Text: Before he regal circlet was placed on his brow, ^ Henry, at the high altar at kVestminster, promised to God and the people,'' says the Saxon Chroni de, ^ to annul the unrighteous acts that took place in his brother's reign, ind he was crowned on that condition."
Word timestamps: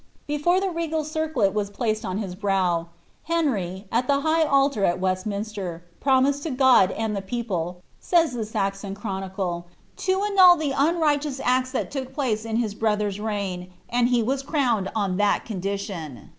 Before 0.25 0.55
he 0.59 0.67
regal 0.67 1.03
circlet 1.03 1.53
was 1.53 1.69
placed 1.69 2.03
on 2.03 2.17
his 2.17 2.33
brow, 2.33 2.87
^ 2.87 2.87
Henry, 3.25 3.85
at 3.91 4.07
the 4.07 4.21
high 4.21 4.41
altar 4.43 4.83
at 4.83 4.99
kVestminster, 4.99 5.81
promised 5.99 6.41
to 6.41 6.49
God 6.49 6.89
and 6.89 7.15
the 7.15 7.21
people,'' 7.21 7.83
says 7.99 8.33
the 8.33 8.43
Saxon 8.43 8.95
Chroni 8.95 9.29
de, 9.35 9.41
^ 9.41 9.63
to 9.97 10.23
annul 10.23 10.55
the 10.57 10.73
unrighteous 10.75 11.39
acts 11.43 11.69
that 11.73 11.91
took 11.91 12.15
place 12.15 12.45
in 12.45 12.55
his 12.55 12.73
brother's 12.73 13.19
reign, 13.19 13.71
ind 13.93 14.09
he 14.09 14.23
was 14.23 14.41
crowned 14.41 14.89
on 14.95 15.17
that 15.17 15.45
condition." 15.45 16.29